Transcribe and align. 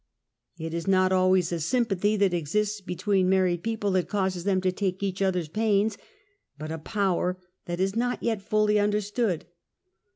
It 0.57 0.73
is 0.73 0.87
not 0.87 1.11
always 1.11 1.51
a 1.51 1.59
sympathy 1.59 2.15
that 2.17 2.33
exists 2.33 2.81
between 2.81 3.29
married 3.29 3.61
people 3.61 3.91
that 3.91 4.09
causes 4.09 4.45
them 4.45 4.59
to 4.61 4.71
take 4.71 5.03
each 5.03 5.21
other's 5.21 5.47
Ipainsf 5.47 5.95
but 6.57 6.71
a 6.71 6.79
power 6.79 7.37
that 7.65 7.79
is 7.79 7.95
not 7.95 8.23
yet 8.23 8.41
fully 8.41 8.79
understood. 8.79 9.45